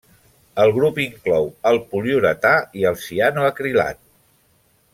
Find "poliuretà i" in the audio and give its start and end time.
1.91-2.89